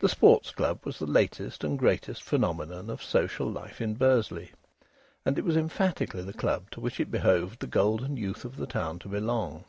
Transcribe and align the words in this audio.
The 0.00 0.08
Sports 0.08 0.50
Club 0.50 0.80
was 0.84 0.98
the 0.98 1.06
latest 1.06 1.62
and 1.62 1.78
greatest 1.78 2.24
phenomenon 2.24 2.90
of 2.90 3.00
social 3.00 3.48
life 3.48 3.80
in 3.80 3.94
Bursley, 3.94 4.50
and 5.24 5.38
it 5.38 5.44
was 5.44 5.56
emphatically 5.56 6.22
the 6.24 6.32
club 6.32 6.72
to 6.72 6.80
which 6.80 6.98
it 6.98 7.08
behoved 7.08 7.60
the 7.60 7.68
golden 7.68 8.16
youth 8.16 8.44
of 8.44 8.56
the 8.56 8.66
town 8.66 8.98
to 8.98 9.08
belong. 9.08 9.62